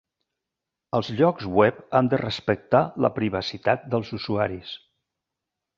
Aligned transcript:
Els 0.99 1.11
llocs 1.19 1.49
web 1.59 1.83
han 1.99 2.09
de 2.15 2.21
respectar 2.23 2.83
la 3.07 3.13
privacitat 3.21 3.87
dels 3.95 4.15
usuaris. 4.21 4.77